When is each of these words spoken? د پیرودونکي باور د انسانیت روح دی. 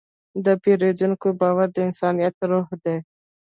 د 0.45 0.47
پیرودونکي 0.63 1.29
باور 1.39 1.67
د 1.75 1.77
انسانیت 1.87 2.35
روح 2.49 2.67
دی. 2.83 2.97